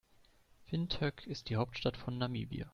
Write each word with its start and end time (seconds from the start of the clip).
Windhoek 0.71 1.27
ist 1.27 1.49
die 1.49 1.57
Hauptstadt 1.57 1.95
von 1.95 2.17
Namibia. 2.17 2.65